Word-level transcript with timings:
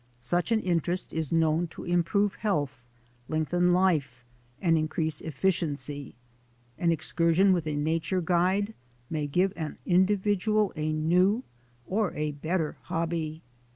Such 0.19 0.51
an 0.51 0.61
interest 0.61 1.13
is 1.13 1.31
known 1.31 1.67
to 1.67 1.83
improve 1.83 2.33
health, 2.33 2.81
lengthen 3.29 3.71
life, 3.71 4.25
and 4.59 4.75
increase 4.75 5.21
efficiency. 5.21 6.15
An 6.79 6.91
excursion 6.91 7.53
with 7.53 7.67
a 7.67 7.75
na 7.75 7.99
ture 8.01 8.19
guide 8.19 8.73
may 9.11 9.27
give 9.27 9.53
any 9.55 9.75
individual 9.85 10.73
a 10.75 10.91
new 10.91 11.43
or 11.85 12.13
a 12.15 12.31
better 12.31 12.77
hobby. 12.85 13.43